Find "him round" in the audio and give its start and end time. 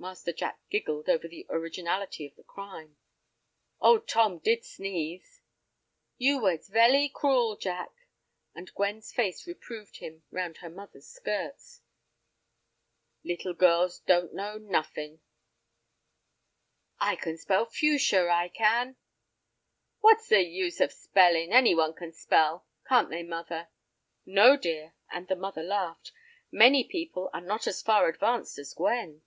9.96-10.58